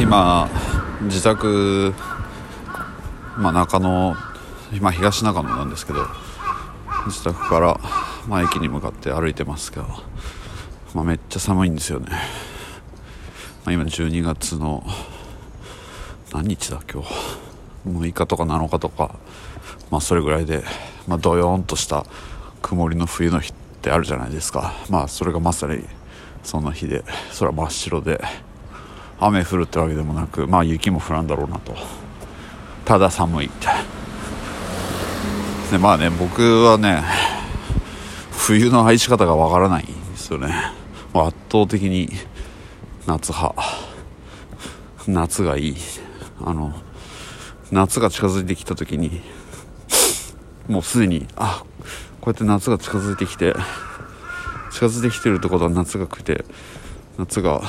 [0.00, 0.48] 今
[1.02, 1.92] 自宅、
[3.36, 4.16] まあ、中野、
[4.80, 6.06] まあ、東中野なんですけど
[7.06, 7.78] 自宅から、
[8.26, 9.86] まあ、駅に向かって歩いてますけど、
[10.94, 12.16] まあ、めっちゃ寒いんですよね、ま
[13.66, 14.82] あ、今12月の
[16.32, 17.14] 何日だ今日。
[17.86, 19.14] 6日とか7日とか
[19.90, 20.62] まあそれぐらいで、
[21.08, 22.06] まあ、ドヨーンとした
[22.62, 24.74] 曇りの冬の日ってあるじゃないですか。
[24.88, 25.84] まあそれがまさに
[26.42, 27.04] そんな日で
[27.38, 28.49] 空真っ白で。
[29.20, 31.76] 雨降るってわけでもなくまあ雪も降らんだろうなと。
[32.84, 33.50] ただ寒い
[35.70, 37.02] でまあね僕はね
[38.32, 40.52] 冬の愛し方がわからないんですよね、
[41.14, 42.08] 圧倒的に
[43.06, 43.54] 夏派。
[45.06, 45.76] 夏がいい。
[46.42, 46.72] あの
[47.70, 49.20] 夏が近づいてきた時に
[50.68, 51.62] もうすでにあ
[52.20, 53.54] こうやって夏が近づいてきて
[54.72, 56.44] 近づいてきてるってことは夏が来て
[57.18, 57.60] 夏が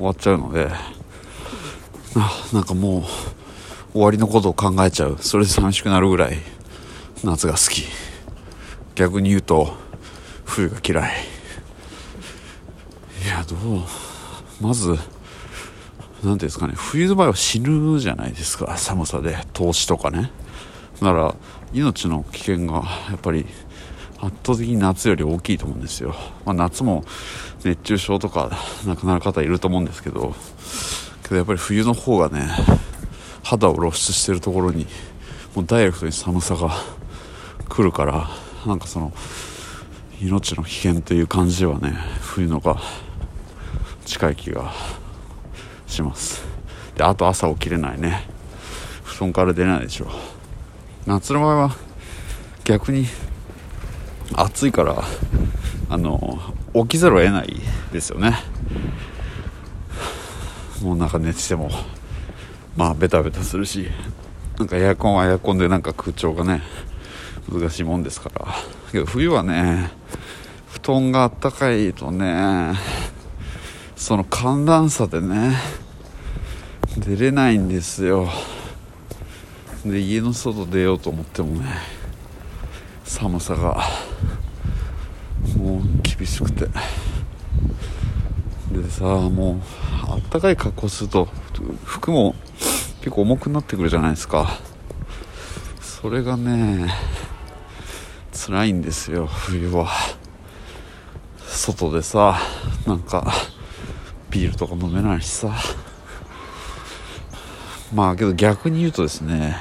[0.00, 0.70] 終わっちゃうので
[2.16, 3.02] あなんかもう
[3.92, 5.18] 終わりのことを考えちゃう。
[5.20, 6.38] それで寂しくなるぐらい
[7.22, 7.84] 夏が好き。
[8.94, 9.74] 逆に言うと
[10.44, 11.10] 冬が嫌い。
[13.24, 13.82] いやどう
[14.60, 16.72] まず何ていうんですかね。
[16.76, 18.78] 冬の場合は死ぬじゃないですか。
[18.78, 19.36] 寒さで。
[19.52, 20.30] 投資とかね。
[21.00, 21.34] だから
[21.72, 23.44] 命の危険がやっぱり
[24.22, 27.04] 圧倒的に夏より大きいと思うんですよ、まあ、夏も
[27.64, 28.50] 熱中症とか
[28.86, 30.34] 亡くなる方いると思うんですけど
[31.22, 32.48] けどやっぱり冬の方がね
[33.42, 34.86] 肌を露出してるところに
[35.54, 36.70] もうダイレクトに寒さが
[37.68, 38.28] 来るから
[38.66, 39.12] なんかその
[40.20, 42.76] 命の危険という感じではね冬のが
[44.04, 44.72] 近い気が
[45.86, 46.44] します。
[46.96, 48.24] であと朝起きれないね。
[49.04, 50.08] 布団から出ないでしょ。
[51.06, 51.76] 夏の場合は
[52.64, 53.06] 逆に
[54.34, 55.02] 暑いから
[55.88, 56.38] あの
[56.74, 57.56] 起きざるを得ない
[57.92, 58.38] ですよね。
[60.82, 61.70] もうなんか寝てても
[62.76, 63.88] まあベタベタするし
[64.58, 66.62] なんかエアコンはエアコンでなんか空調がね
[67.52, 68.46] 難しいもんですから。
[68.92, 69.90] けど冬はね
[70.68, 72.74] 布団があったかいとね
[73.96, 75.56] その寒暖差でね
[76.96, 78.28] 出れないんですよ。
[79.84, 81.66] で家の外出ようと思ってもね
[83.10, 83.76] 寒さが
[85.56, 86.68] もう厳しくて。
[88.70, 89.60] でさもう
[90.08, 91.26] あったかい格好すると
[91.84, 92.36] 服も
[93.00, 94.60] 結構重くなってくるじゃないですか。
[95.80, 96.88] それがね
[98.32, 99.88] 辛いんですよ冬は。
[101.48, 102.38] 外でさ
[102.86, 103.32] なんか
[104.30, 105.52] ビールとか飲めないしさ。
[107.92, 109.56] まあけど逆に言うとですね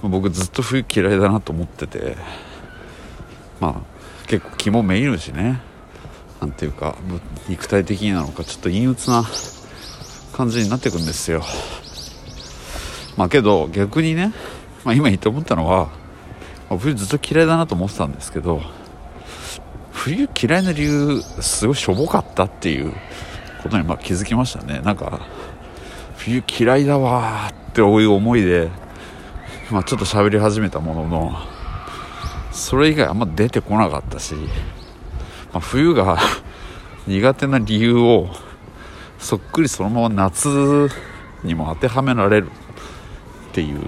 [0.00, 2.16] 僕ずっと冬嫌いだなと思ってて。
[3.60, 5.60] まあ結構気もめいるしね。
[6.40, 6.96] なんていうか
[7.48, 9.24] 肉体的なのかちょっと陰鬱な
[10.32, 11.42] 感じになっていくんですよ。
[13.16, 14.32] まあけど逆にね、
[14.84, 15.88] まあ、今言って思ったのは、
[16.78, 18.60] 冬ずっと嫌いだなと思ってたんですけど
[19.90, 22.92] 冬嫌いな理由すごいしょぼかったっていう
[23.62, 24.80] ことにまあ気づきましたね。
[24.80, 25.20] なんか
[26.18, 28.68] 冬嫌いだわーっていう思いで、
[29.70, 31.32] まあ、ちょっと喋り始めたものの
[32.58, 34.40] それ以外あんま出てこなかったし、ま
[35.54, 36.18] あ、冬が
[37.06, 38.28] 苦手な理由を
[39.18, 40.90] そっくりそのまま夏
[41.44, 42.50] にも当てはめられるっ
[43.52, 43.80] ていう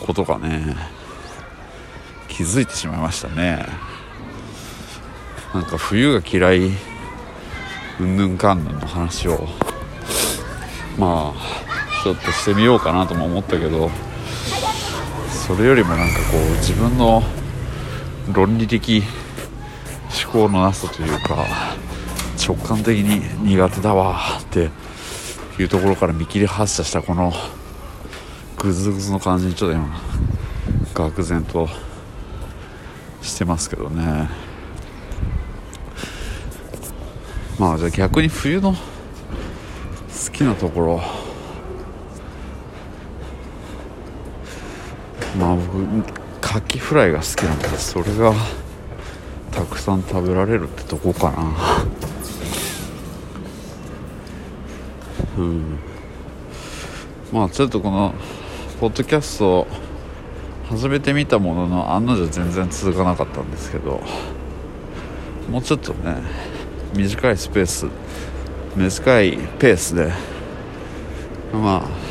[0.00, 0.76] ことがね
[2.28, 3.66] 気づいてしまいましたね。
[5.54, 6.72] なんか冬が嫌い
[8.00, 9.48] うんぬんかんぬんの話を
[10.98, 13.90] まあちょっとしてみようかなとも思ったけど
[15.46, 17.22] それよりもなんかこう自分の
[18.32, 19.02] 論理的
[20.24, 21.44] 思考のなさというか
[22.42, 23.20] 直感的に
[23.52, 24.70] 苦手だわって
[25.58, 27.30] いうところから見切り発車したこの
[28.56, 30.00] グズグズの感じにちょっと今
[30.94, 31.68] 愕然と
[33.20, 34.30] してますけどね。
[37.58, 38.78] まあじゃあ逆に冬の好
[40.32, 41.23] きなところ
[45.38, 48.34] まあ僕カキフライが好きなんでそれが
[49.50, 51.54] たくさん食べられるってとこかな。
[55.38, 55.78] うん。
[57.32, 58.14] まあちょっとこの
[58.80, 59.66] ポッドキャスト
[60.68, 64.02] 始めてみたものの案の定全然続かなかったんですけど
[65.50, 66.16] もうちょっとね
[66.96, 67.86] 短いスペース
[68.76, 70.12] 短いペースで
[71.52, 72.03] まあ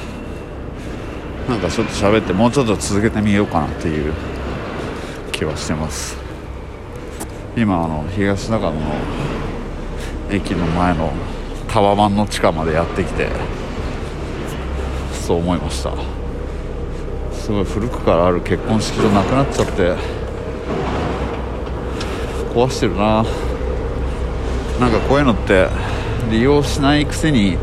[1.50, 4.14] なんかちょっと喋ってもうちょっと続けてみようかなっていう
[5.32, 6.18] 気はしてます。
[7.56, 8.82] 今あの東中野の
[10.32, 11.12] 駅の前の
[11.68, 13.30] タワマンの地下までやってきて
[15.12, 15.94] そう思いました。
[17.34, 19.96] すごい古くからある結婚式場なくなっちゃって
[22.56, 23.26] 壊してるな。
[24.80, 25.68] なんかこういうのって
[26.32, 27.58] 利用しないくせに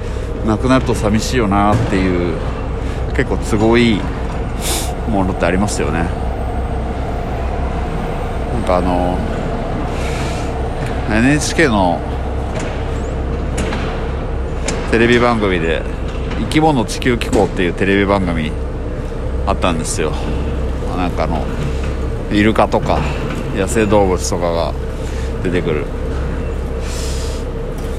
[0.46, 2.36] なくなると寂しいよなっていう
[3.16, 4.00] 結構都合いい
[5.08, 6.04] ものってありますよね。
[8.54, 9.18] なんかあの
[11.10, 12.00] NHK の
[14.90, 15.82] テレビ番組で
[16.40, 18.52] 「生き物地球機構」っていうテレビ番組
[19.46, 20.12] あったんですよ。
[20.96, 21.44] なんかあの
[22.32, 22.98] イルカとか
[23.56, 24.72] 野生動物とかが
[25.42, 25.84] 出てくる。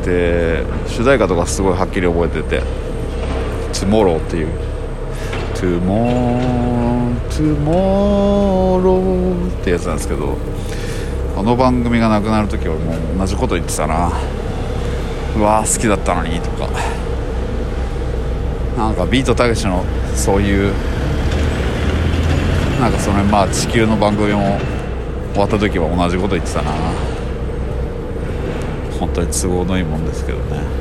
[0.06, 2.64] で主題歌とかすごいはっきり覚えてて
[3.74, 4.48] 「Tomorrow」っていう
[5.62, 10.36] 「Tomorrow Tomorrow」ってやつなんですけど
[11.38, 14.12] あの番組がなくなる時はもう同じこと言ってたな。
[15.38, 16.68] うわー好きだったのにとか。
[18.78, 19.84] なんかビートたけしの
[20.16, 20.74] そういう
[22.80, 24.58] なんかそのまあ地球の番組も
[25.34, 26.72] 終わった時は同じこと言ってたな。
[29.00, 30.81] 本当に都合のいいもんですけどね。